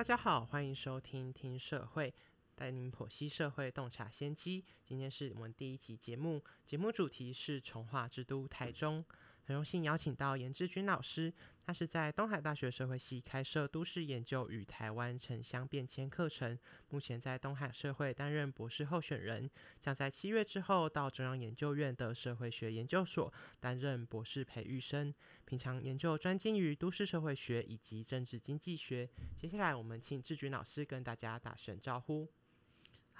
[0.00, 2.14] 大家好，欢迎收听听社会，
[2.54, 4.64] 带您剖析社会洞察先机。
[4.82, 9.04] 今天是我们第一集节目，节目主题是从化之都台中。
[9.50, 11.34] 很荣幸邀请到严志军老师，
[11.66, 16.56] 他是在东海大学社会系开设都市研究与台湾城乡变迁课程，
[16.88, 19.50] 目前在东海社会担任博士候选人，
[19.80, 25.12] 将在七月之后到中央研究院的社会学研究所担任博士培育生。
[25.44, 29.10] 平常研究专精于都市社会学以及政治经济学。
[29.34, 32.28] 接下来我们请志军老师跟大家打声招呼。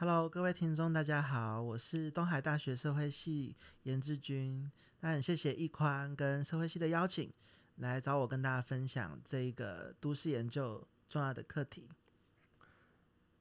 [0.01, 4.73] Hello，各位听众，大家好，我是东海大学社会系严志军。
[5.01, 7.31] 那很谢谢易宽跟社会系的邀请，
[7.77, 11.87] 来找我跟大家分享这一个都市研究重要的课题。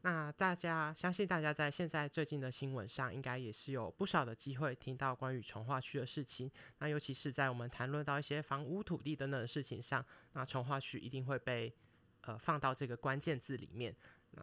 [0.02, 6.52] 那大家相信大家在现在最近的新闻上，应该也是有不少的机会听到关于从化区的事情。
[6.80, 11.74] 那尤其是在我们谈论到一些房屋、土地等等的事情上，那从化区一定会被
[12.24, 13.96] 呃放到这个关键字里面。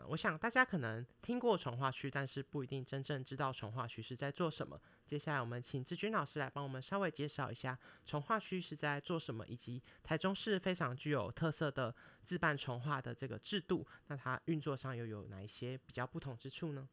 [0.08, 4.80] 我想大家可能听过从化区，但是不一定真正知道从化区是在做什么。
[5.06, 16.88] 接下来我们请志军老师来帮我们稍微介绍一下从化区是在做什么，以及台中市非常具有特色的自办从化的这个制度，那它运作上又有哪一些比较不同之处呢？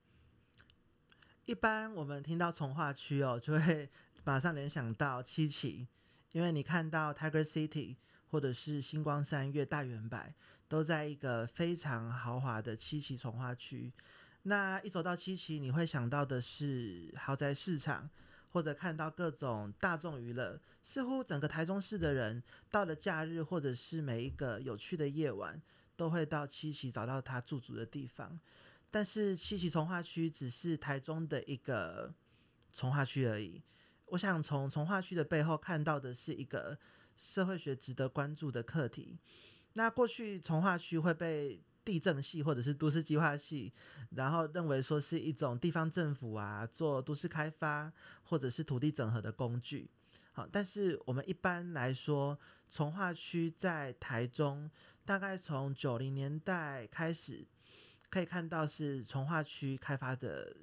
[1.45, 3.89] 一般我们听到从化区哦，就会
[4.23, 5.87] 马上联想到七期，
[6.31, 7.97] 因为你看到 Tiger City
[8.29, 10.33] 或者是星光三月、大圆柏。
[10.73, 13.93] 都在一个非常豪华的七期从化区。
[14.41, 18.09] 那一走到七期，你会想到的是豪宅市场，
[18.49, 20.59] 或者看到各种大众娱乐。
[20.81, 25.61] 似乎整个台中市的人，到了假日或者是每一个有趣的夜晚，
[25.95, 28.39] 都会到七期找到他驻足的地方。
[28.89, 32.11] 但是七期从化区只是台中的一个
[32.71, 33.61] 从化区而已。
[34.07, 36.75] 我想从从化区的背后看到的是一个
[37.15, 39.19] 社会学值得关注的课题。
[39.73, 43.73] 那过去从化区会被地震系或者是都市计划系，
[44.11, 47.91] 然后认为说是一种地方政府啊做都市开发
[48.23, 49.89] 或者是土地整合的工具。
[50.31, 54.69] 好，但是我们一般来说，从化区在台中
[55.05, 57.45] 大概从九零年代开始，
[58.09, 60.55] 可以看到是从化区开发的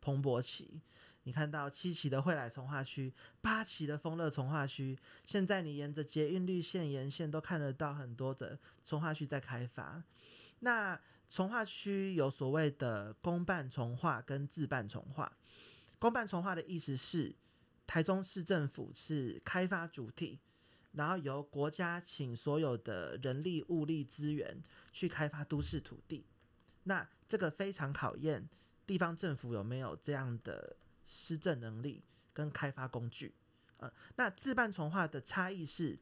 [0.00, 0.80] 蓬勃期。
[1.26, 10.02] 你看到七期的惠来从化区，八期的丰乐从化区，现在你沿着捷运绿线沿线都看得到很多的从化区在开发。
[10.60, 15.32] 那从化区有所谓的公办从化跟自办从化。
[15.98, 17.34] 公办从化的意思是，
[17.86, 20.38] 台中市政府是开发主体，
[20.92, 24.62] 然后由国家请所有的人力物力资源
[24.92, 26.26] 去开发都市土地。
[26.82, 28.46] 那这个非常考验
[28.86, 30.76] 地方政府有没有这样的。
[31.04, 33.34] 施政能力跟开发工具，
[33.78, 35.98] 呃，那自办从化的差异是，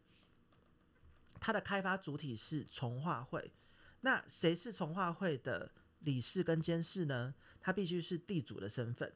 [1.41, 3.53] 它的开发主体是从化会，
[4.01, 5.71] 那谁是从化会的
[6.01, 7.35] 理事跟监事呢？
[7.61, 9.13] 他必须是地主的身份，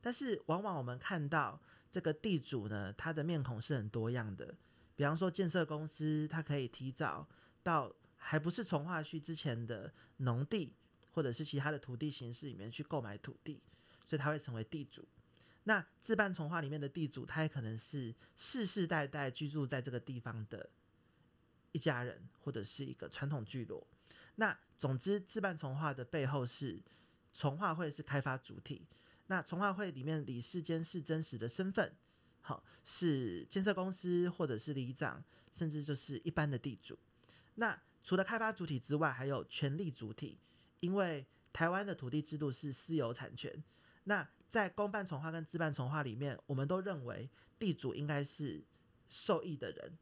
[0.00, 1.60] 但是往往我们看到
[1.90, 4.54] 这个地主呢，他的面孔是很多样的，
[4.96, 7.28] 比方说建设公司，它可以提早
[7.62, 10.72] 到还不是从化区之前的农地
[11.10, 13.60] 或者是其他的土地形式里面去购买土地，
[14.06, 15.06] 所以他会成为地主。
[15.64, 20.70] 那自办从化里面的地主，他也可能是世世代代居住在这个地方的
[21.70, 23.86] 一家人，或者是一个传统聚落。
[24.36, 26.82] 那总之，自办从化的背后是
[27.32, 28.86] 从化会是开发主体。
[29.28, 31.94] 那从化会里面理事监事真实的身份，
[32.40, 35.22] 好是建设公司或者是里长，
[35.52, 36.98] 甚至就是一般的地主。
[37.54, 40.38] 那除了开发主体之外，还有权利主体，
[40.80, 43.62] 因为台湾的土地制度是私有产权。
[44.04, 48.62] 那在公办从化跟自办从化里面，我们都认为地主应该是
[49.08, 49.96] 受益的人，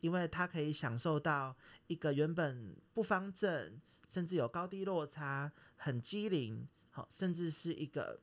[0.00, 1.54] 因为他可以享受到
[1.86, 8.20] 一个原本不方正，甚至有高低落差、很机灵，好，甚至是一个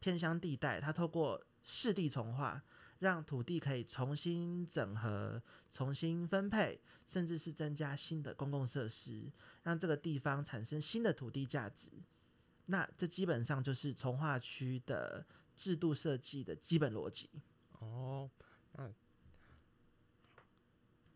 [0.00, 2.62] 偏乡地带，他透过市地从化，
[3.00, 9.30] 让土地可以重新整合、重新分配，甚至是增加新的公共设施，
[9.62, 11.90] 让这个地方产生新的土地价值。
[12.70, 15.24] 那这基本上就是从化区的
[15.56, 17.30] 制度设计的基本逻辑。
[17.78, 18.30] 哦，
[18.74, 18.94] 嗯，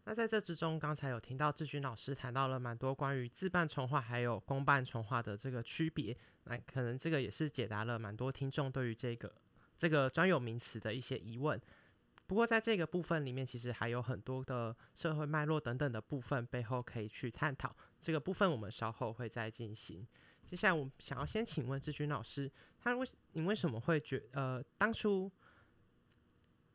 [0.05, 6.17] 那在这之中，刚才有听到志军老师谈到了蛮多关于自办从化还有公办从化的这个区别。
[6.45, 9.33] 那可能这个也是解答了蛮多听众对于这个
[9.77, 11.61] 这个专有名词的一些疑问。
[12.27, 17.77] 不过在这个部分里面，其实还有很多的社会脉络等等的部分背后可以去探讨。
[18.01, 20.07] 这个部分我们稍后会再进行。
[20.53, 25.33] 接下来，我们想要先请问志军老师，他为你为什么会觉呃当初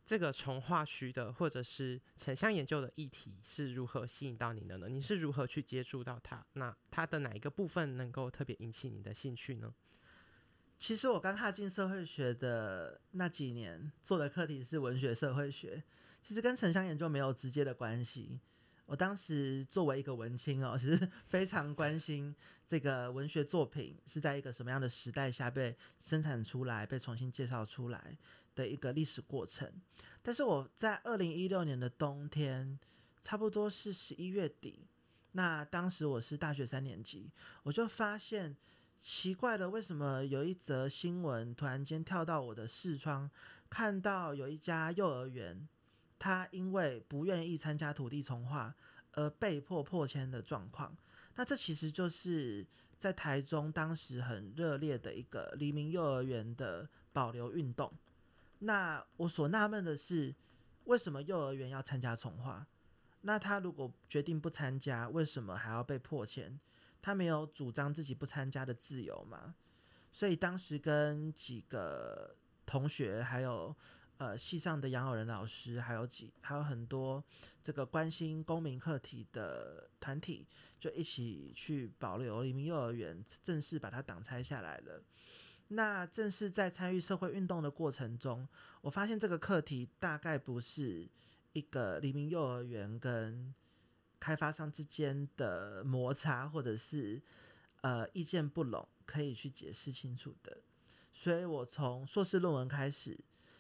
[0.03, 4.89] 这个从化区的或者是城乡研究的议题是如何吸引到你的呢？
[4.89, 6.43] 你是如何去接触到它？
[6.53, 9.71] 那它的哪一个部分能够特别引起你的兴趣呢？
[10.79, 15.83] 其实我刚踏进社会学的那几年，做的课题是文学社会学，
[16.23, 18.39] 其实跟城乡研究没有直接的关系。
[18.87, 22.33] 我当时作为一个文青哦，其实 非常关心
[22.65, 28.17] 这个文学作品是在一个什么样的时代下被生产出来、被重新介绍出来
[28.55, 29.69] 的一个历史过程。
[30.21, 32.79] 但是我在二零一六年的冬天，
[33.21, 34.87] 差不多是十一月底，
[35.33, 37.29] 那当时我是大学三年级，
[37.63, 38.55] 我就发现
[38.97, 43.29] 奇怪的，为什么有一则新闻突然间跳到我的视窗，
[43.69, 45.67] 看到有一家幼儿园。
[46.19, 48.73] 他因为不愿意参加土地重划
[49.13, 50.97] 而被迫破迁的状况，
[51.35, 52.65] 那这其实就是
[52.97, 57.93] 在台中当时很热烈的一个黎明幼儿园的保留运动。
[58.59, 60.33] 那我所纳闷的是，
[60.85, 62.65] 为什么幼儿园要参加重划？
[63.21, 66.59] 那他如果决定不参加，为什么还要被迫迁？
[66.99, 69.53] 他没有主张自己不参加的自由吗？
[70.11, 72.35] 所以当时跟几个
[72.65, 73.75] 同学还有。
[74.19, 77.23] 呃，系上的杨友仁老师，还有几，还有很多
[77.61, 80.47] 这个关心公民课题的团体，
[80.79, 85.03] 就一起去保留黎明幼儿园，正式把它挡拆下来了。
[85.67, 88.47] 那正是在参与社会运动的过程中，
[88.81, 91.07] 我发现这个课题大概不是
[91.53, 93.53] 一个黎明幼儿园跟
[94.19, 97.21] 开发商之间的摩擦，或者是
[97.81, 100.57] 呃意见不拢可以去解释清楚的。
[101.13, 103.15] 所以我从硕士论文开始。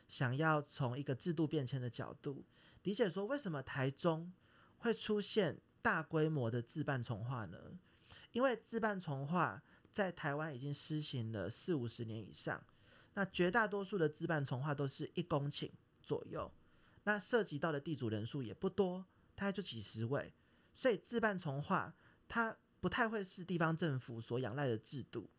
[0.07, 2.45] 想要从一个制度变迁的角度
[2.83, 4.31] 理解，说为什么台中
[4.77, 7.57] 会出现大规模的自办重化呢？
[8.31, 12.63] 因为自办重化在台湾已经施行了四五十年以上，
[13.13, 15.69] 那绝大多数的自办重化都是一公顷
[16.01, 16.51] 左右，
[17.03, 19.05] 那涉及到的地主人数也不多，
[19.35, 20.33] 大概就几十位，
[20.73, 21.93] 所以自办重化
[22.27, 25.29] 它不太会是地方政府所仰赖的制度。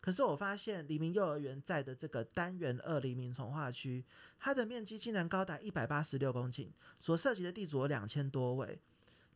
[0.00, 4.02] 可是我发现黎明幼儿园在的这个单元二黎明从化区，
[4.38, 8.80] 它的面积竟然高达一百八十六公顷，所涉及的地主有两千多位，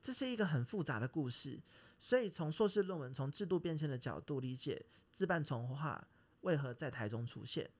[0.01, 1.61] 这是一个很复杂的故事。
[1.99, 6.07] 所以从硕士论文从制度变迁的角度理解自办从化
[6.41, 7.71] 为何在台中出现，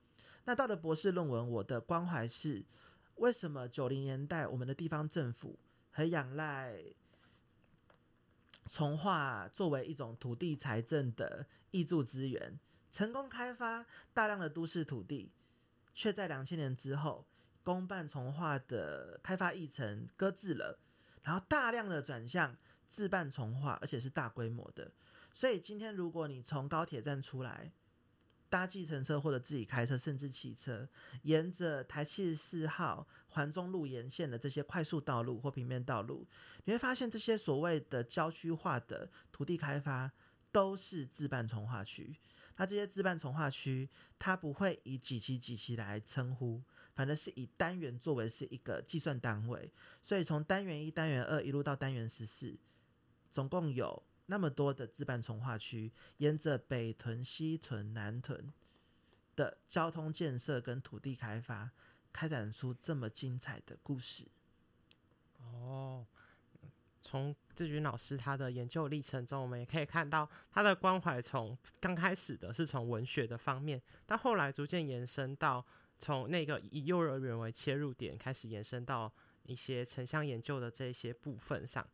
[0.45, 2.63] 那到了博士论文，我的关怀是
[3.15, 5.57] 为什么九零年代我们的地方政府
[5.89, 6.77] 很仰赖
[8.67, 12.59] 从化作为一种土地财政的挹注资源。
[12.95, 15.29] 成功开发大量的都市土地，
[15.93, 17.27] 却在两千年之后
[17.61, 20.79] 公办从化的开发议程搁置了，
[21.21, 22.55] 然后大量的转向
[22.87, 24.89] 自办从化，而且是大规模的。
[25.33, 27.69] 所以今天如果你从高铁站出来，
[28.47, 30.87] 搭计程车或者自己开车，甚至骑车，
[31.23, 36.25] 沿着台七十四号环中路沿线的这些快速道路或平面道路，
[36.63, 40.09] 你会发现这些所谓的郊区化的土地开发
[40.55, 42.15] 都是自办从化区。
[42.55, 46.63] 它这些自办从化区，它不会以几期几期来称呼，
[46.93, 49.69] 反正是以单元作为是一个计算单位。
[50.01, 52.57] 所以从单元一、单元二一路到单元十四，
[53.29, 58.53] 总共有那么多的自办从化区，沿着北屯、西屯、南屯
[59.35, 61.69] 的交通建设跟土地开发，
[62.13, 64.29] 开展出这么精彩的故事。
[65.41, 66.07] 哦。
[67.05, 75.63] 从志军老师他的研究历程中，我们也可以看到他的关怀从刚开始的是从文学的方面，到后来逐渐延伸到
[75.99, 81.87] 从那个以幼儿园为切入点，开始延伸到一些城乡研究的这些部分上。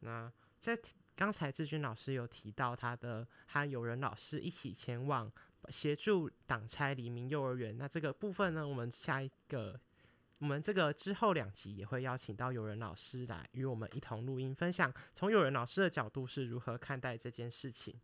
[0.00, 0.76] 那在
[1.14, 5.30] 刚才志军老师有提到他的和有人老师一起前往
[5.68, 9.80] 协助党拆黎明幼儿园，那这个部分呢，我们下一个。
[10.40, 17.94] 我们这个之后两集也会邀请到有人老师来与我们一同录音分享，从有人老师的角度是如何看待这件事情。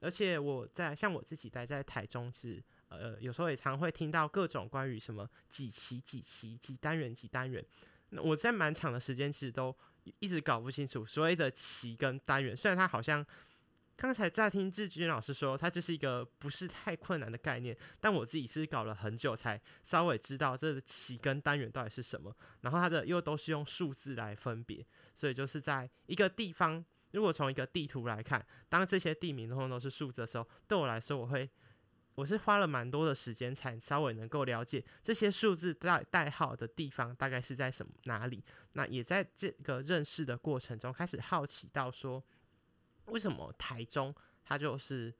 [0.00, 7.64] 而且我在像我自己待在台中是，呃，有时候也常会听到各种关于什么几期几期几单元几单元，
[8.10, 9.74] 那我在蛮长的时间其实都
[10.18, 13.24] 一直搞不清楚所谓的期跟单元，虽然它好像。
[13.94, 22.34] 刚才在听志军老师说，它就是一个不是太困难的概念，但我自己是搞了很久才稍微知道这个起跟单元到底是什么。
[22.62, 24.84] 然后它的又都是用数字来分别，
[25.14, 31.48] 所以就是在一个地方，如果从一个地图来看，当这些地名通通都是数字的时候，对我来说，我会
[32.16, 38.42] 我是花了蛮多的时间才稍微能够了解这些数字代代号的地方大概是在什么哪里。
[38.72, 42.24] 那也在这个认识的过程中，开始好奇到说。
[43.06, 45.12] 为什么台中它就是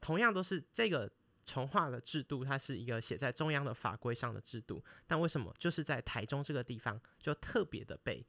[0.00, 1.10] 同样都是这个
[1.44, 8.26] 重化的制度，它是一个写在中央的法规上的制度，但为什么就是在台中这个地方就特别的被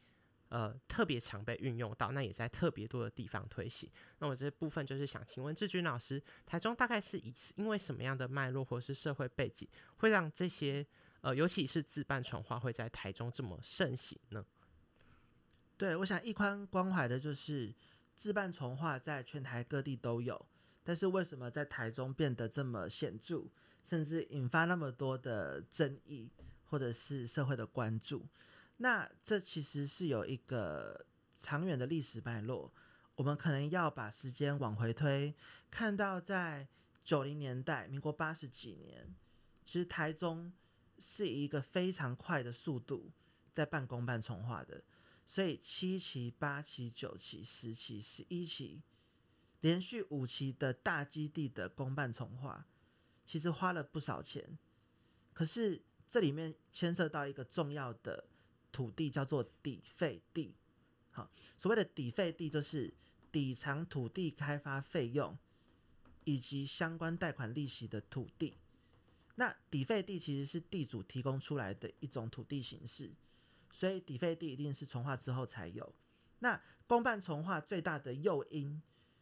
[0.49, 2.11] 呃特别常被运用到？
[2.11, 3.89] 那也在特别多的地方推行。
[4.19, 10.85] 那我这部分就是想请问志军老师，台中大概是以因为什么样的脉络或是社会背景，会让这些
[11.21, 14.45] 呃尤其是自办重化会在台中这么盛行呢？
[15.75, 17.73] 对，我想一宽关怀的就是
[18.17, 20.43] 自办重化在全台各地都有，
[20.83, 23.45] 但是为什么在台中变得这么显著，
[23.83, 26.31] 甚至引发那么多的争议
[26.65, 28.25] 或者是社会的关注？
[28.77, 31.05] 那这其实是有一个
[31.35, 32.73] 长远的历史脉络，
[33.17, 35.35] 我们可能要把时间往回推，
[35.69, 36.67] 看到在
[37.03, 39.15] 九零年代，民国八十几年，
[39.63, 40.51] 其实台中
[40.97, 43.11] 是以一个非常快的速度
[43.51, 44.81] 在办公办重化的。
[45.29, 48.81] 所以七期、八期、九期、十期、十一期，
[49.59, 52.65] 连续五期的大基地的公办重化，
[53.25, 54.57] 其实花了不少钱。
[55.33, 58.25] 可是这里面牵涉到一个重要的
[58.71, 60.55] 土地，叫做抵费地。
[61.11, 62.93] 好，所谓的抵费地，就是
[63.29, 65.37] 抵偿土地开发费用
[66.23, 68.55] 以及相关贷款利息的土地。
[69.35, 73.11] 那抵费地其实是地主提供出来的一种土地形式。
[73.71, 75.93] 所以抵费地一定是重化之后才有。
[76.39, 78.81] 那公办重化最大的诱因，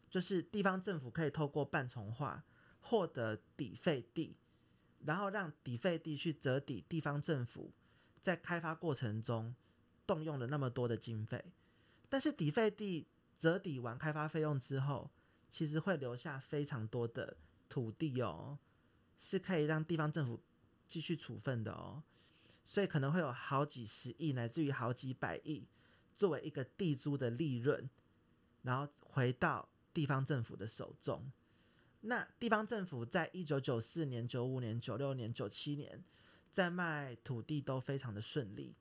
[0.09, 2.43] 就是地方政府可以透过办重划
[2.81, 4.35] 获得抵费地，
[5.05, 7.71] 然后让抵费地去折抵地方政府
[8.21, 9.55] 在开发过程中
[10.05, 11.43] 动用了那么多的经费。
[12.09, 15.09] 但是抵费地折抵完开发费用之后，
[15.49, 17.37] 其实会留下非常多的
[17.67, 18.59] 土地哦，
[19.17, 20.41] 是可以让地方政府
[20.87, 22.03] 继续处分的哦。
[22.65, 25.67] 所以可能会有好几十亿乃至于好几百亿
[26.17, 27.87] 作为一个地租的利润，
[28.63, 31.31] 然后回到地方政府的手中。
[32.01, 36.03] 那地方政府在一九九四年、九五年、九六年、九七年
[36.49, 38.75] 在卖土地都非常的顺利，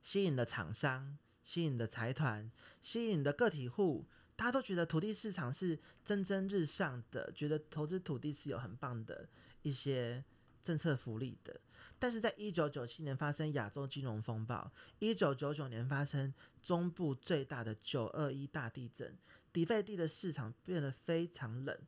[0.00, 4.06] 吸引了厂商、吸引的财团、吸引的个体户，
[4.36, 9.28] 大家都觉得土地市场是蒸蒸日上的，觉得投资土地是有很棒的
[9.62, 10.24] 一些
[10.60, 11.60] 政策福利的。
[12.00, 19.16] 但是在一九九七年发生亚洲金融风暴，一九九九年发生中部最大的九二一大地震，
[19.52, 21.78] 底费地的市场变得非常冷。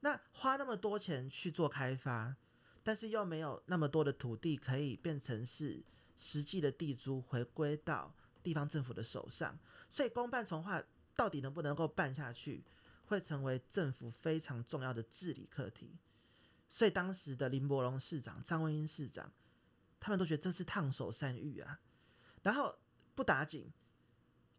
[0.00, 2.36] 那花那么多钱去做开发，
[2.82, 5.82] 但是又没有那么多的土地可以变成是
[6.16, 9.58] 实际的地租回归到地方政府的手上，
[9.90, 10.82] 所以公办从化
[11.16, 12.62] 到底能不能够办下去，
[13.06, 15.96] 会成为政府非常重要的治理课题。
[16.68, 19.32] 所以当时的林伯龙市长、张文英市长，
[20.00, 21.80] 他们都觉得这是烫手山芋啊。
[22.42, 22.78] 然后
[23.14, 23.72] 不打紧，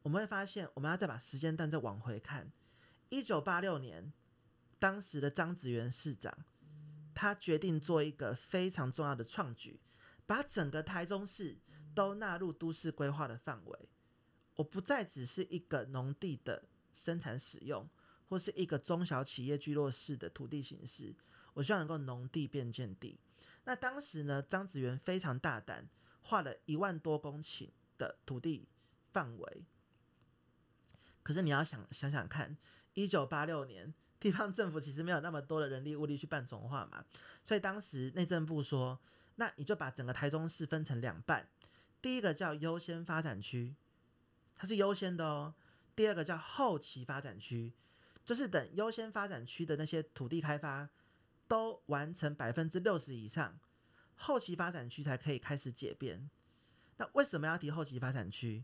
[0.01, 2.51] 我们会发现，我们要再把时间段再往回看。
[3.09, 4.11] 一九八六年，
[4.77, 6.45] 当时的张子元市长，
[7.15, 9.79] 他决定做一个非常重要的创举，
[10.25, 11.57] 把整个台中市
[11.95, 13.89] 都纳入都市规划的范围。
[14.55, 17.89] 我不再只是一个农地的生产使用，
[18.27, 21.15] 或是一个中小企业聚落式的土地形式。
[21.53, 23.19] 我希望能够农地变建地。
[23.65, 25.87] 那当时呢，张子元非常大胆，
[26.21, 28.67] 画了一万多公顷的土地
[29.11, 29.63] 范围。
[31.21, 32.57] 可是你要想想想看，
[32.93, 37.05] 一九八六年地方政府其实没有那么多的人力物力去办重化嘛，
[37.43, 38.99] 所以当时内政部说，
[39.35, 41.47] 那你就把整个台中市分成两半，
[42.01, 43.75] 第一个叫优先发展区，
[44.55, 45.53] 它是优先的哦；
[45.95, 47.73] 第二个叫后期发展区，
[48.25, 50.89] 就是等优先发展区的那些土地开发。
[51.49, 53.59] 都完成百分之六十以上，
[54.15, 56.29] 后期发展区才可以开始解编。
[56.97, 58.63] 那为什么要提后期发展区？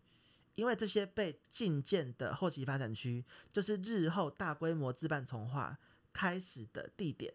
[0.53, 5.77] 因为这些被禁建的后期发展区，就是日后大规模自办重化
[6.13, 7.33] 开始的地点。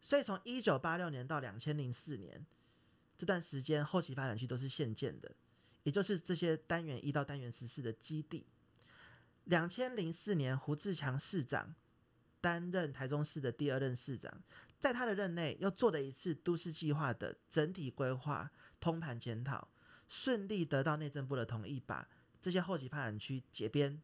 [0.00, 2.46] 所以从一九八六年到两千零四年
[3.16, 5.34] 这段时间，后期发展区都是现建的，
[5.82, 8.46] 也就是这些单元一到单元十四的基地。
[9.44, 11.74] 两千零四年，胡志强市长。
[12.40, 14.42] 担任台中市的第二任市长，
[14.78, 19.68] 在他的任内又做了一次都市计划的整体规划通盘检讨，
[20.08, 22.08] 顺利得到内政部的同意，把
[22.40, 24.00] 这些后期发展区解编。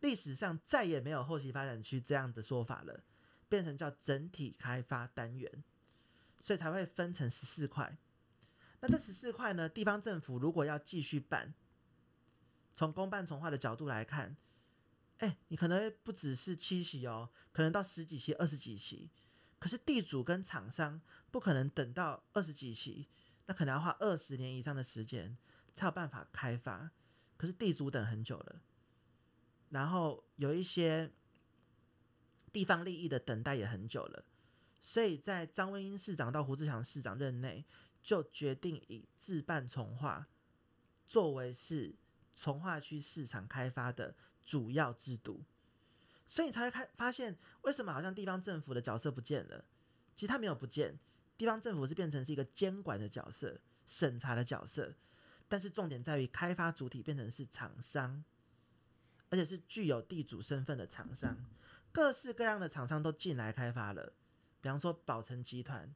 [0.00, 3.02] 历史上再也没有后期发展区这样的说法了，
[3.48, 5.64] 变成叫整体开发单元，
[6.40, 7.98] 所以才会分成十四块。
[8.80, 9.68] 那这十四块呢？
[9.68, 11.52] 地方政府如果要继续办，
[12.72, 14.36] 从公办从化的角度来看。
[15.18, 19.10] 哎，你可能不只是七期哦，可能到十几期、二十几期。
[19.58, 23.08] 可是地主跟厂商不可能等到二十几期，
[23.46, 25.36] 那可能要花二十年以上的时间
[25.74, 26.90] 才有办法开发。
[27.36, 28.60] 可是地主等很久了，
[29.70, 31.10] 然后有一些
[32.52, 34.24] 地方利益的等待也很久了，
[34.80, 37.64] 所以在张文英市长到胡志强市长任内，
[38.00, 40.28] 就决定以自办从化
[41.08, 41.96] 作为是
[42.32, 44.14] 从化区市场开发的
[44.48, 45.44] 主要制度，
[46.26, 49.62] 所以你才会看发现为什么好像地方政府的角色不见了？
[50.16, 50.98] 其实它没有不见，
[51.36, 54.94] 地方政府是变成是一个监管的角色、审查的角色，
[55.48, 58.24] 但是重点在于开发主体变成是厂商，
[59.28, 61.36] 而且是具有地主身份的厂商。
[61.92, 64.14] 各式各样的厂商都进来开发了，
[64.62, 65.94] 比方说宝成集团，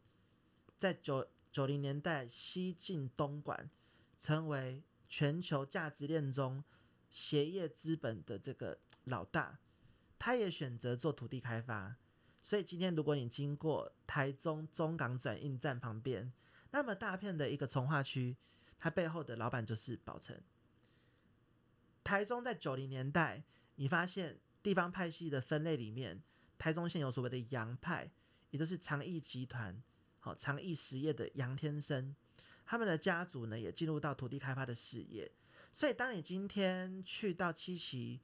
[0.77, 3.71] 在九九零年代西进东莞，
[4.19, 6.63] 成为全球价值链中
[7.13, 9.61] 鞋业资本的这个老大，
[10.19, 11.95] 他也选择做土地开发。
[12.43, 16.33] 所以今天如果你经过台中中港转运站旁边，
[16.73, 18.37] 那么大片的一个从化区，
[18.81, 20.37] 它背后的老板就是宝城。
[22.03, 23.45] 台中在九零年代，
[23.77, 24.41] 你发现。
[24.63, 26.23] 地方派系的分类里面，
[26.57, 28.09] 台中县有所谓的杨派，
[28.51, 29.83] 也就是长益集团，
[30.21, 32.15] 好长益实业的杨天生，
[32.65, 35.33] 他们的家族呢也进入到土地开发的事业。
[35.73, 38.21] 所以，当你今天去到七期，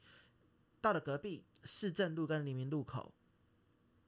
[0.80, 3.12] 到了隔壁市政路跟黎明路口，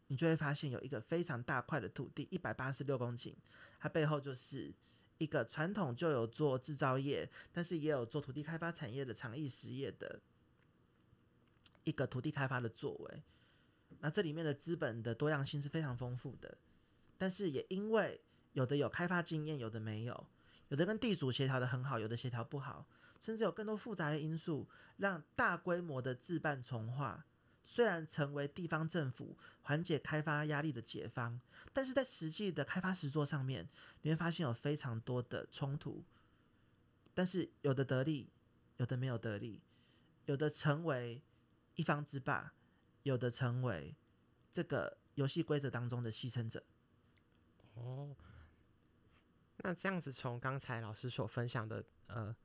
[0.09, 3.35] 你就会发现有一个非常大块的土地，一百八十六公顷，
[3.79, 4.73] 它背后就是
[5.19, 10.21] 一个传统就有做制造业，但是也有做土地开发产业的长益实业的。
[11.85, 13.23] 一个土地开发的作为，
[14.01, 16.59] 那这里面的资本的多样性是非常丰富的，
[17.17, 18.21] 但是也因为
[18.53, 20.27] 有的有开发经验，有的没有，
[20.69, 22.87] 有的跟地主协调的很好，有的协调不好，
[23.21, 27.25] 甚至有更多复杂的因素，让大规模的自办重化
[27.63, 31.41] 虽然成为地方政府缓解开发压力的解方，
[31.73, 33.69] 但是在实际的开发实作上面，
[34.03, 36.03] 你会发现有非常多的冲突，
[37.15, 38.33] 但是有的得利，
[38.79, 39.61] 有的没有得利，
[40.25, 41.23] 有的成为。
[41.77, 42.53] 一方之霸，
[43.05, 43.97] 有的成为
[44.53, 46.63] 这个游戏规则当中的牺牲者。
[47.73, 48.15] 哦，
[49.59, 52.37] 那这样子从刚才老师所分享的，呃，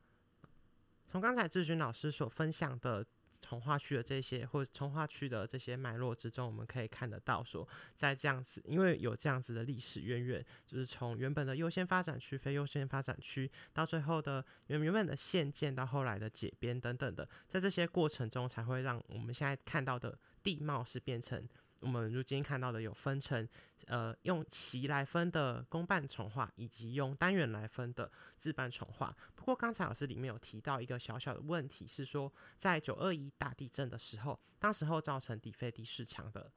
[1.16, 3.06] 从刚才志军老师所分享的。
[3.42, 21.46] 从化区的这些，或者从化区的这些脉络之中，我们可以看得到，说在这样子，因为有这样子的历史渊源，就是从原本的优先发展区、非优先发展区，到最后的原原本的县建，到后来的解编等等的，在这些过程中，才会让我们现在看到的地貌是变成。
[21.86, 23.48] 我们如今看到的有分成，
[23.86, 29.16] 呃，用期来分的公办重化，以及用单元来分的自办重化。
[29.36, 36.52] 不过刚才老师里面有提到一个小小的问题，是说在九二一大地震的时候，当时候造成底费地市场的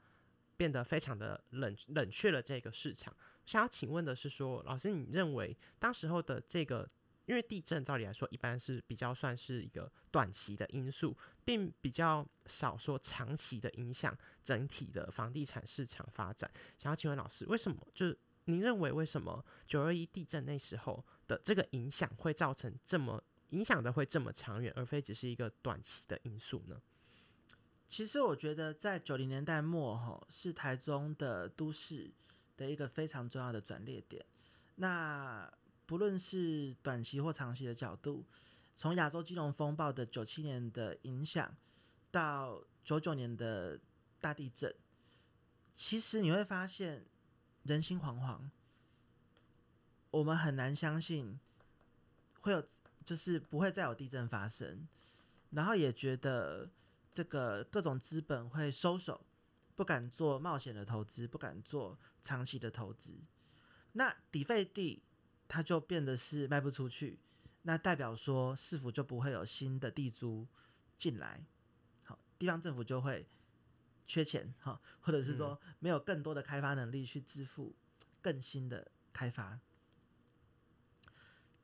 [0.56, 3.14] 变得非常的冷冷却了这个市场。
[3.44, 6.88] 想要请问的是说，老师你认为当时候的这个？
[7.28, 11.14] 因为地震，照理来说，一般是比较算是一个短期的因素，
[11.44, 16.50] 并比较少说长期的影响整体的房地产市场发展。
[16.78, 17.86] 想要请问老师，为什么？
[17.94, 26.80] 就是您认为为什么九二一地震那时候的这个影响会造成这么影响的会这么长远，而非只是一个短期的因素呢？
[27.86, 32.10] 其实我觉得，在九零年代末，哈，是台中的都市
[32.56, 34.24] 的一个非常重要的转捩点。
[34.76, 35.50] 那
[35.88, 38.22] 不论是短期或长期的角度，
[38.76, 41.56] 从亚洲金融风暴的九七年的影响，
[42.10, 43.80] 到九九年的
[44.20, 44.74] 大地震，
[45.74, 47.06] 其实你会发现
[47.62, 48.50] 人心惶惶，
[50.10, 51.40] 我们很难相信
[52.42, 52.62] 会有，
[53.02, 54.86] 就是不会再有地震发生，
[55.52, 56.68] 然后也觉得
[57.10, 59.24] 这个各种资本会收手，
[59.74, 63.14] 不敢做冒险的投资，不敢做长期的投资，
[63.92, 65.02] 那底费地。
[65.48, 67.18] 它就变得是卖不出去，
[67.62, 70.46] 那代表说市府就不会有新的地租
[70.98, 71.42] 进来，
[72.04, 73.26] 好，地方政府就会
[74.06, 77.74] 缺钱哈，或者是说没有更多的开发能力去支付
[78.20, 79.58] 更新的开发。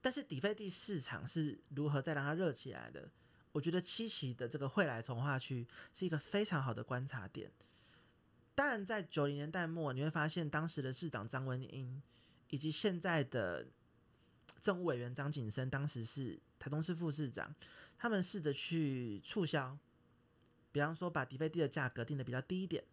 [0.01, 3.11] 但是底费地市场是如何再让它热起来的？
[3.53, 7.53] 我觉得七期的这个惠来从化区是一个非常好的观察点。
[8.55, 12.03] 当然，在九零年代末，你会发现当时的市长张文英。
[12.51, 13.67] 以及现在的
[14.61, 17.55] 政务委员张景生，当时是台东市副市长，
[17.99, 19.77] 他们试着去促销，
[20.73, 22.85] 比方说把迪费地的价格定的比较低一点，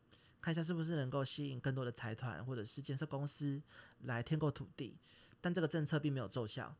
[0.42, 3.62] 看一下是不是能够吸引更多的财团或者是建设公司
[4.02, 4.98] 来添购土地，
[5.40, 6.76] 但这个政策并没有奏效，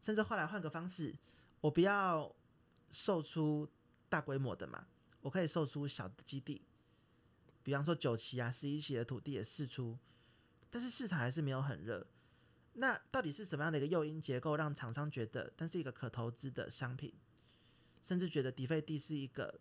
[0.00, 1.14] 甚至后来换个方式，
[1.60, 2.34] 我不要
[2.90, 3.68] 售出
[4.08, 4.86] 大规模的嘛，
[5.20, 6.62] 我可以售出小的基地，
[7.62, 9.98] 比方说九期啊、十一期的土地也试出。
[10.74, 12.04] 但是市场还是没有很热，
[12.72, 17.14] 那到底是什么样的一个诱因结构，让厂商觉得，但是一个可投资的商品，
[18.02, 19.60] 甚至觉得底费地是一个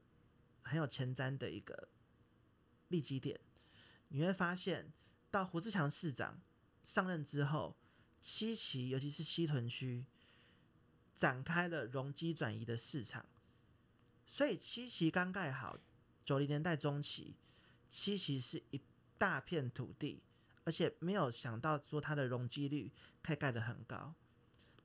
[0.64, 1.88] 很有前瞻的一个
[2.88, 3.40] 利基点？
[4.08, 4.92] 你会发现
[5.30, 6.42] 到胡志强市长
[6.84, 7.78] 上任之后，
[8.20, 10.08] 七期尤其是西屯区
[11.14, 13.24] 展开了容积转移的市场，
[14.26, 15.78] 所以七期刚盖好，
[16.26, 17.36] 九零年代中期，
[17.88, 18.82] 七期是一
[19.20, 20.24] 大片土地，
[20.64, 24.14] 而且没有想到说它的容积率可以盖得很高，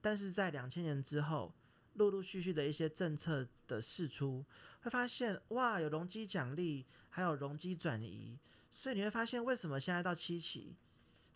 [0.01, 1.55] 但是在两千年之后，
[1.95, 4.45] 陆陆续续的一些政策的释出，
[4.83, 8.39] 会发现哇，有容积奖励，还有容积转移，
[8.71, 10.77] 所以你会发现为什么现在到七期，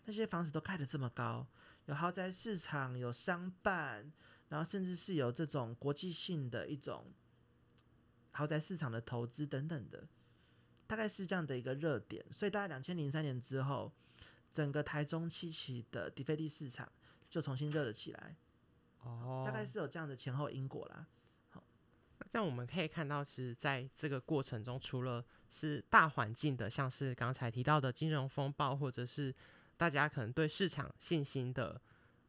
[0.05, 1.47] 那些房子都盖得这么高，
[1.85, 4.11] 有豪宅市场，有商办，
[4.49, 7.11] 然后甚至是有这种国际性的一种
[8.31, 10.07] 豪宅市场的投资等等的，
[10.87, 12.25] 大概是这样的一个热点。
[12.31, 13.91] 所以大概两千零三年之后，
[14.53, 16.87] 整个台中七期的底费地市场
[17.27, 18.35] 就重新热了起来。
[19.01, 21.07] 哦，大概是有这样的前后因果啦。
[22.19, 29.33] 那这样我们可以看到，是在这个过程中，除了是大环境的，像是刚才提到的金融风暴，或者是
[29.75, 31.81] 大家可能对市场信心的，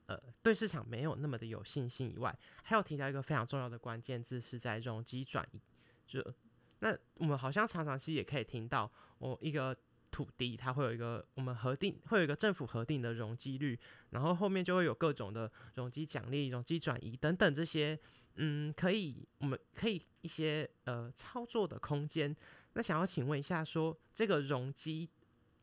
[0.07, 5.61] 呃，对市场没有那么的有信心以外，还有提到一个非常重要的关键字，是在容积转移。
[6.07, 6.25] 就
[6.79, 9.77] 那我们好像常常其实也可以听到，我一个
[10.15, 13.77] 土地它会有一个我们核定，会有一个政府核定的容积率，
[14.11, 17.99] 然后后面就会有各种的容积奖励、容积转移等等这些。
[18.37, 22.35] 嗯，可以，我们可以一些呃操作的空间。
[22.75, 25.09] 那想要请问一下，说这个容积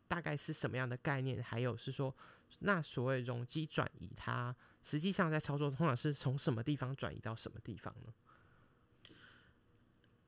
[0.09, 1.41] 大概是什么样的概念？
[1.41, 2.13] 还有是说，
[2.59, 8.13] 那所谓容积转移，它实际上在操作通常是从什么地方转移到什么地方呢？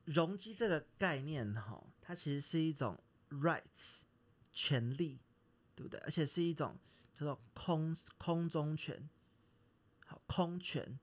[0.04, 2.98] 容积这个概念哈，它其实是一种
[3.30, 4.02] rights
[4.54, 5.18] 权利，
[5.74, 6.00] 对不对？
[6.00, 6.78] 而且是一种
[7.14, 9.10] 叫做空空中权，
[10.06, 10.98] 好空权。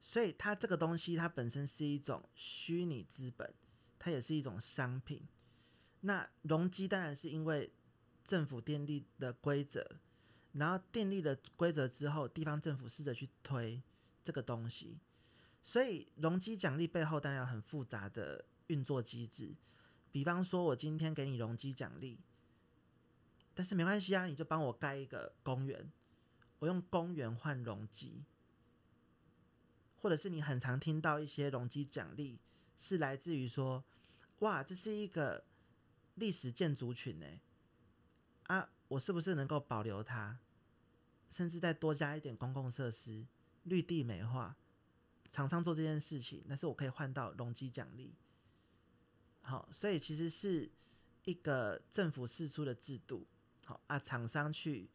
[0.00, 3.54] 所以它这个东西，它本身是一种虚拟资本，
[3.98, 5.26] 它也是一种商品。
[6.00, 7.72] 那容积当然是因为
[8.22, 9.98] 政府电力的规则，
[10.52, 13.82] 然后电力的规则之后，地方政府试着去推
[14.22, 14.98] 这个东西。
[15.62, 19.56] 所以容积奖励背后当然有很复杂的运作机制。
[20.12, 22.20] 比方说，我今天给你容积奖励，
[23.56, 25.90] 但是没关系啊，你就帮我盖一个公园，
[26.58, 28.22] 我用公园换容积。
[29.96, 32.38] 或者是你很常听到一些容积奖励，
[32.76, 33.82] 是来自于说，
[34.40, 35.44] 哇，这是一个
[36.16, 37.26] 历史建筑群呢，
[38.44, 40.38] 啊，我是不是能够保留它，
[41.30, 43.26] 甚至再多加一点公共设施、
[43.64, 44.54] 绿地美化？
[45.28, 48.14] 常常做这件事情，但是我可以换到容积奖励。
[49.40, 50.70] 好，所以其实是
[51.24, 53.26] 一个政府释出的制度，
[53.66, 54.88] 好啊，厂商去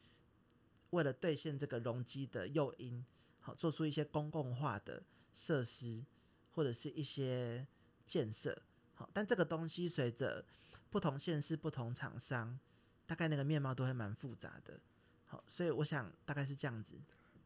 [0.89, 3.05] 为了兑现这个容积的诱因。
[3.41, 5.03] 好，做出一些公共化的
[5.33, 6.05] 设施
[6.51, 7.67] 或者是一些
[8.05, 8.59] 建设。
[8.93, 10.45] 好，但这个东西随着
[10.89, 12.57] 不同县市、不同厂商，
[13.05, 14.79] 大概那个面貌都会蛮复杂的。
[15.25, 16.95] 好，所以我想大概是这样子。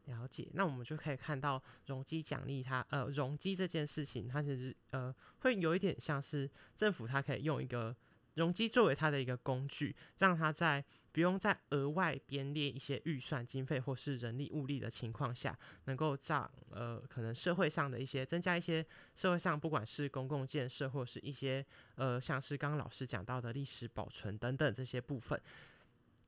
[0.04, 7.96] 了解，那我们就可以看到容积奖励它，呃，容积这件事情，它其实呃会有一点像是政府它可以用一个
[8.36, 10.82] 容积作为它的一个工具，让它在。
[11.12, 25.40] 不用再额外编列一些预算经费或是人力物力的情况下，能够让呃可能社会上的一些增加一些社会上不管是公共建设或是一些呃像是刚刚老师讲到的历史保存等等这些部分。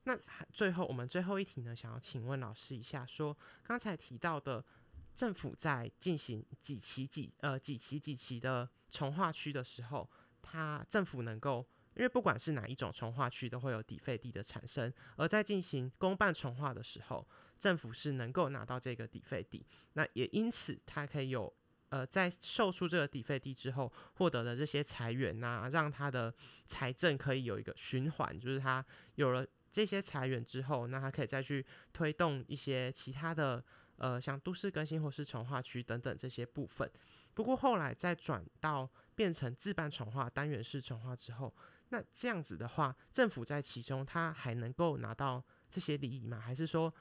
[0.05, 0.19] 那
[0.51, 4.65] 最后我们最后一题呢，想要请问老师一下，说刚才提到的
[5.13, 10.09] 政府在进行几期几呃几期几期的重划区的时候，
[10.41, 11.63] 它政府能够。
[11.99, 14.91] 因为不管是哪一种重化区，都会有底费地的产生。
[15.17, 21.53] 而在进行公办重化的时候，政府是能够拿到这个底费地，那也因此它可以有
[21.89, 26.33] 呃，在售出这个底费地之后获得的这些财源呐，让它的
[26.67, 28.83] 财政可以有一个循环，就是它
[29.15, 33.61] 有了这些财源之后，那它可以再去推动一些其他的
[33.97, 36.89] 呃，像都市更新或是重化区等等这些部分。
[37.33, 41.53] 不过后来再转到变成自办重化、单元式重化之后。
[41.89, 46.39] 那这样子的话，政府在其中他还能够拿到这些利益吗？
[46.39, 46.93] 还是说，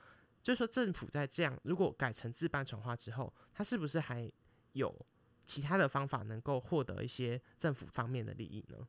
[0.42, 4.32] 就是说政府在这样如果改成自办重化之后，他是不是还
[4.72, 5.06] 有
[5.44, 8.88] 其他的方法能够获得一些政府方面的利益呢？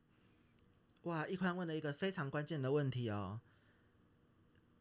[1.03, 3.41] 哇，一宽问了一个非常关键的问题哦。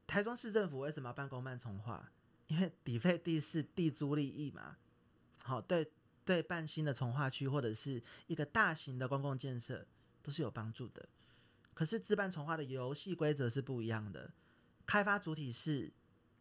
[0.06, 2.12] 台中市政府为什么要办公办重化？
[2.46, 4.76] 因为底费地是地租利益嘛。
[5.42, 5.90] 好，对
[6.24, 9.86] 对，办新的重化区或者是一个大型的公共建设。
[10.22, 11.08] 都是有帮助的，
[11.74, 14.32] 可是自办重化的游戏规则是不一样的。
[14.86, 15.92] 开发主体是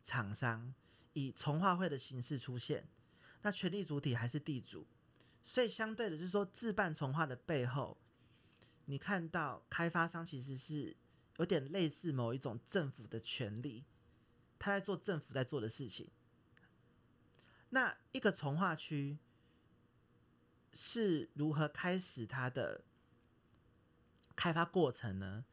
[0.02, 0.74] 厂商，
[1.14, 2.88] 以重化会的形式出现，
[3.42, 4.88] 那权力主体还是地主，
[5.44, 7.98] 所以相对的就是说，自办重化的背后，
[8.86, 10.96] 你看到开发商其实是
[11.38, 13.84] 有点类似某一种政府的权利，
[14.58, 16.10] 他在做政府在做的事情。
[17.70, 19.18] 那一个从化区
[20.72, 22.86] 是如何开始它的
[24.38, 25.44] 开发过程呢？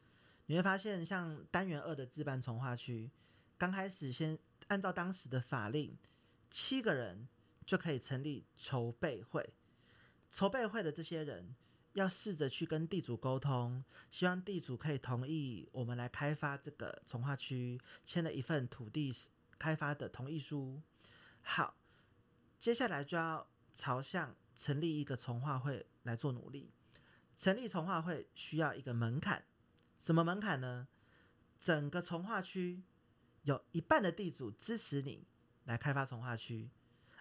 [0.47, 3.11] 你会发现，像单元二的自办从化区，
[3.57, 5.97] 刚开始先按照当时的法令，
[6.51, 7.27] 七个人
[7.65, 9.55] 就可以成立筹备会。
[10.29, 11.57] 筹备会的这些人
[11.95, 19.11] 要试着去跟地主沟通，希望地主可以同意我们来开发这个从化区，签了一份土地
[19.59, 20.83] 开发的同意书。
[21.41, 21.75] 好，
[22.59, 26.71] 接下来就要朝向成立一个从化会来做努力。
[27.37, 29.45] 成立从化会需要一个门槛。
[29.99, 30.89] 什么门槛呢？
[31.59, 32.83] 整个从化区
[33.43, 35.27] 有一半的地主支持你
[35.65, 36.69] 来开发从化区，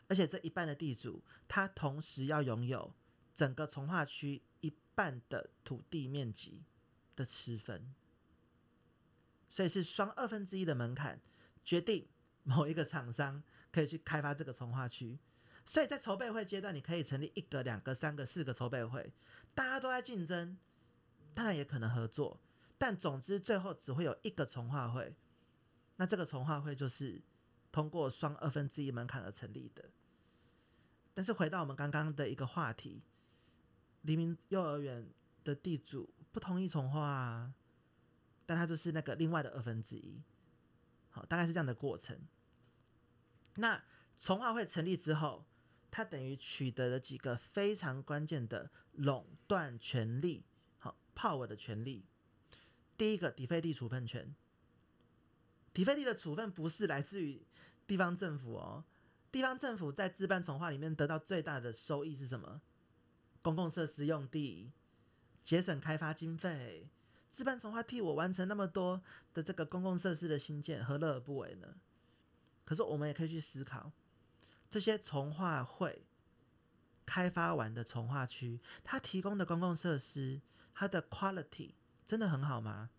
[0.08, 2.94] 而且这一半的地主他同时要拥有
[3.34, 6.64] 整个从化区一半的土地面积
[7.16, 7.94] 的持分，
[9.50, 11.22] 所以是双二分之一的门槛
[11.64, 12.08] 决定
[12.44, 15.18] 某一个厂商可以去开发这个从化区。
[15.66, 19.12] 所以在筹备会阶段，你可以成立一个、两个、三个、四个筹备会，
[19.56, 20.58] 大家都在竞争，
[21.34, 22.40] 当然也可能合作。
[22.78, 25.16] 但总之，最后只会有一个从化会，
[25.96, 27.22] 那这个从化会就是
[27.72, 29.90] 通过双二分之一门槛而成立的。
[31.14, 33.02] 但是回到我们刚刚的一个话题，
[34.02, 35.08] 黎明幼儿园
[35.46, 37.54] 的地主不同意从化，
[38.46, 40.22] 但他就是那个另外的二分之一，
[41.10, 42.20] 好，大概是这样的过程。
[43.56, 43.82] 那
[44.18, 45.46] 从化会成立之后，
[45.96, 50.44] 它等于取得了几个非常关键的垄断权利，
[50.80, 52.04] 好，power 的权利。
[52.98, 54.34] 第一个，底费地处分权。
[55.72, 57.46] 底费地的处分不是来自于
[57.86, 58.84] 地方政府哦，
[59.32, 62.64] 地方政府在自办从化里面得到最大的收益是什么？
[63.44, 64.72] 公共设施用地，
[65.44, 66.90] 节省开发经费。
[67.30, 71.76] 自办从化替我完成那么多的这个公共设施的新建，何乐而不为呢？
[72.66, 73.92] 可是我们也可以去思考，
[74.74, 76.04] 这些从化会
[77.06, 80.42] 开发完的从化区，它提供的公共设施，
[80.74, 81.74] 它的 quality。
[82.04, 82.90] 真的很好吗？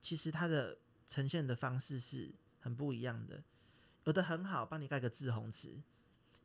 [0.00, 3.44] 其实它的呈现的方式是很不一样的。
[4.04, 5.82] 有的很好，帮你盖个滞洪池；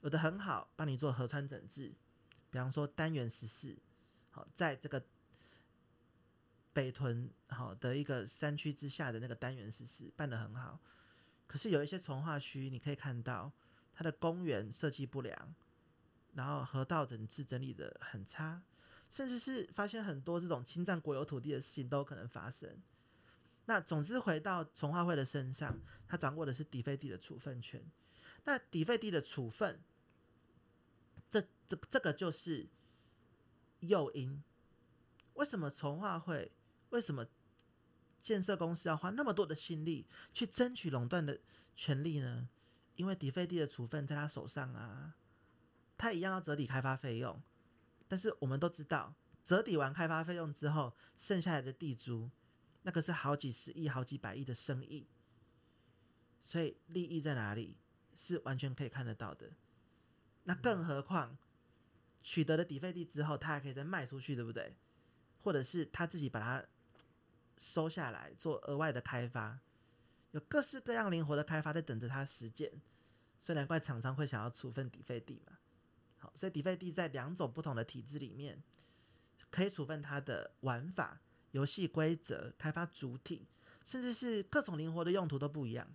[0.02, 1.94] 有的很好，帮你做河川整治。
[2.50, 3.78] 比方说单元十四，
[4.32, 5.02] 好，在这个
[6.74, 10.78] 北屯好的一个山区之下的那个单元十四办的很好。
[11.48, 13.52] 可是有一些从化区，你可以看到
[14.02, 15.54] 它的公园设计不良，
[16.34, 18.60] 然后河道整治整理的很差。
[19.12, 22.82] 甚至是发现很多这种侵占国有土地的事情都可能发生。
[23.66, 27.86] 那总之回到从化会的身上，他掌握的是底费地的处分权。
[28.46, 29.80] 那底费地的处分，
[31.30, 32.68] 这这这个就是
[33.82, 34.42] 诱因。
[35.36, 36.52] 为什么从化会？
[36.90, 37.28] 为什么
[38.18, 41.40] 建设公司要花那么多的心力去争取垄断的
[41.76, 42.50] 权利呢？
[43.02, 45.16] 因为底费地的处分在他手上啊，
[45.98, 47.42] 他一样要折抵开发费用。
[48.08, 52.30] 但是我们都知道，折抵完开发费用之后，剩下来的地租，
[52.84, 55.08] 那个是好几十亿、好几百亿的生意，
[56.40, 57.76] 所以利益在哪里
[58.14, 59.50] 是完全可以看得到的。
[60.44, 61.36] 那更何况
[62.22, 64.76] 取得了底费地之后，他还可以再卖出去，对不对？
[65.40, 66.64] 或者是他自己把它
[67.58, 69.60] 收下来做额外的开发，
[70.32, 72.72] 有各式各样灵活的开发在等着他实践，
[73.39, 75.58] 所以难怪厂商会想要处分底费地嘛。
[76.17, 78.62] 好，所以底费地在两种不同的体制里面，
[79.50, 81.20] 可以处分它的玩法、
[81.52, 83.48] 游戏规则、开发主体，
[83.84, 85.88] 甚至是各种灵活的用途都不一样。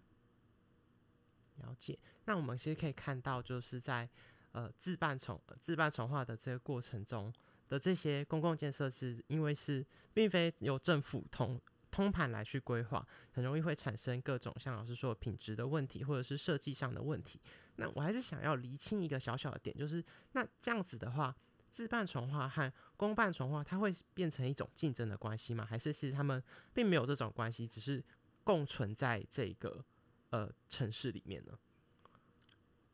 [1.58, 1.98] 了解。
[2.24, 4.08] 那我们其实可以看到，就是在
[4.52, 7.32] 呃自办重自办重化的这个过程中
[7.68, 11.58] 的这些公共建设，是因为是并非由政府通
[11.96, 17.40] 通盘来去规划，很容易会产生各种像老师说品质的问题，或者是设计上的问题。
[17.76, 21.34] 那我还是想要厘清一个小小的点，就是那这样子的话，
[21.70, 25.64] 自办重化和公办重化，它会变成一种竞争的关系吗？
[25.64, 26.42] 还是其实他们
[26.74, 28.04] 并没有这种关系，只是
[28.44, 29.82] 共存在这个
[30.28, 31.58] 呃城市里面呢？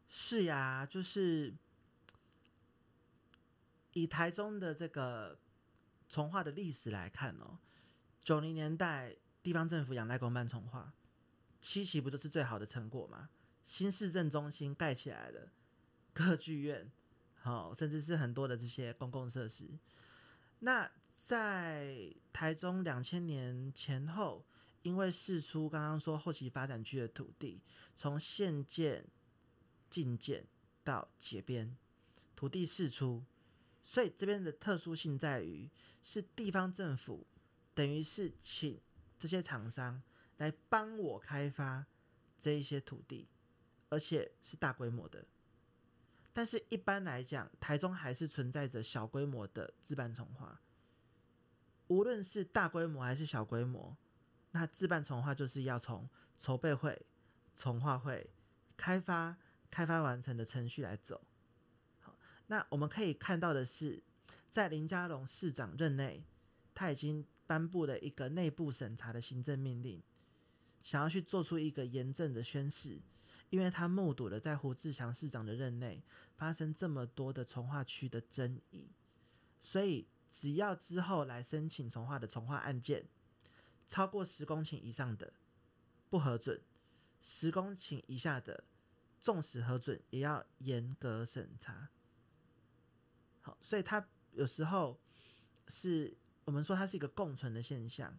[0.07, 1.53] 是呀，就是
[3.95, 5.37] 以台中的这个
[6.07, 7.59] 从化的历史来看哦，
[8.24, 10.94] 九零年代地方政府仰赖公办重化，
[11.61, 13.30] 七期不就是最好的成果吗？
[13.64, 15.52] 新市政中心盖起来了，
[16.12, 16.90] 歌剧院，
[17.35, 19.68] 好，甚至是很多的这些公共设施。
[20.61, 24.44] 那在台中两千年前后，
[24.82, 27.61] 因为释出刚刚说后期发展区的土地，
[27.96, 29.04] 从现建、
[29.90, 30.46] 进建
[30.85, 31.76] 到解编，
[32.37, 33.24] 土地释出，
[33.82, 35.68] 所以这边的特殊性在于
[36.02, 37.26] 是地方政府
[37.74, 38.80] 等于是请
[39.18, 40.02] 这些厂商
[40.38, 41.87] 来帮我开发
[42.38, 43.28] 这一些土地，
[43.88, 45.24] 而且是大规模的。
[46.35, 50.61] 但是，一般来讲，台中还是存在着小规模的自办从化。
[51.88, 53.94] 无论是大规模还是小规模，
[54.52, 56.08] 那自办从化就是要从
[56.38, 57.04] 筹备会、
[57.54, 58.30] 从化会、
[58.78, 59.37] 开发、
[59.70, 61.22] 开发完成的程序来走。
[62.00, 64.02] 好，那我们可以看到的是，
[64.48, 66.24] 在林佳龙市长任内，
[66.72, 70.02] 他已经颁布了一个内部审查的行政命令，
[70.81, 73.00] 想要去做出一个严正的宣誓。
[73.50, 76.02] 因为他目睹了在胡志强市长的任内
[76.38, 78.88] 发生这么多的从化区的争议，
[79.61, 83.07] 所以只要之后来申请从化的从化案件，
[83.87, 85.35] 超过十公顷以上的
[86.09, 86.62] 不核准，
[87.20, 88.64] 十公顷以下的
[89.20, 91.90] 纵使核准也要严格审查。
[93.42, 94.98] 好，所以他有时候
[95.68, 98.16] 是我们说它是一个共存的现象，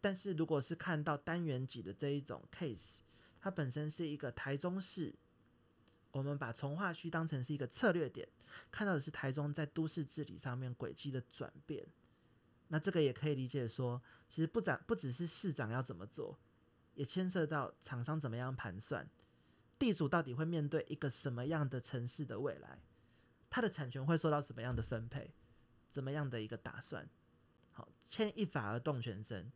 [0.00, 2.98] 但是如果是看到单元级的这一种 case。
[3.44, 5.12] 它本身是一个台中市，
[6.12, 8.28] 我们把从化区当成是一个策略点，
[8.70, 11.84] 看到的是台中在都市治理上面轨迹的转变。
[12.68, 16.38] 那这个也可以理解说，其实不长不只是市长要怎么做，
[16.94, 19.10] 也牵涉到厂商怎么样盘算，
[19.76, 22.78] 地主到底会面对一个什么样的城市的未来，
[23.50, 25.32] 它的产权会受到什么样的分配，
[25.90, 27.08] 怎么样的一个打算。
[28.04, 29.50] 牵一发而动全身。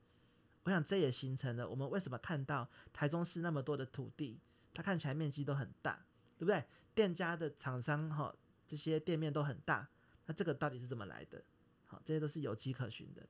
[0.64, 4.40] 我想这也形成了我们为什么看到台中市那么多的土地，
[4.74, 6.04] 它看起来面积都很大，
[6.36, 6.64] 对不对？
[6.94, 8.34] 店家的厂商哈，
[8.66, 9.88] 这些店面都很大，
[10.26, 11.44] 那这个到底是怎么来的？
[11.84, 13.28] 好，这些都是有迹可循的。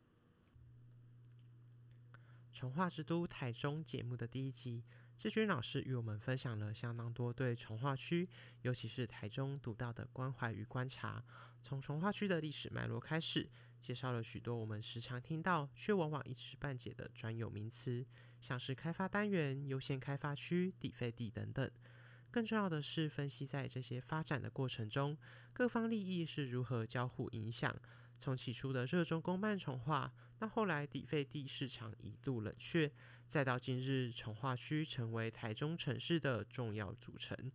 [2.55, 4.83] 从化之都台中节目的第一集，
[5.19, 8.27] 志军老师与我们分享了相当多对从化区，
[8.63, 11.23] 尤其是台中独到的关怀与观察，
[11.61, 13.47] 从从化区的历史脉络开始。
[13.81, 18.05] 介绍了许多我们时常听到却往往一知半解的专有名词，
[18.41, 21.71] 像是开发单元、优先开发区、底费地等等。
[22.31, 25.17] 更重要的是，分析在这些发展的过程中，
[25.53, 27.75] 各方利益是如何交互影响。
[28.19, 32.91] 从起初的热衷公办重化，到后来底费地市场一度冷却，
[33.27, 37.53] 再到今日重化区成为台中城市的重要组成。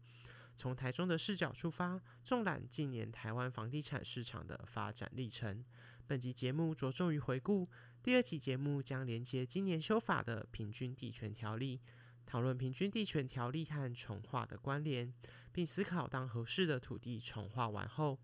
[0.55, 5.63] 从台中的视角出发，纵览近年台湾房地产市场的发展历程。
[6.07, 7.69] 本集节目着重于回顾，
[8.03, 11.79] 第二期节目将连接今年修法的平均地权条例，
[12.25, 15.13] 讨论平均地权条例和重划的关联，
[15.51, 18.19] 并思考当合适的土地重划完后，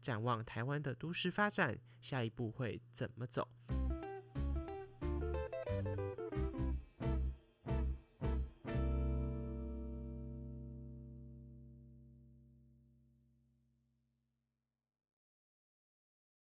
[0.00, 3.48] 展望台湾的都市发展下一步会怎么走。